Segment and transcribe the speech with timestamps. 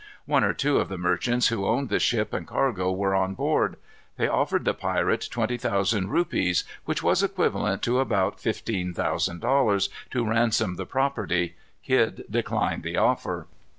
[0.25, 3.75] One or two of the merchants who owned the ship and cargo were on board.
[4.17, 9.89] They offered the pirate twenty thousand rupees, which was equivalent to about fifteen thousand dollars,
[10.09, 11.53] to ransom the property.
[11.83, 13.45] Kidd declined the offer.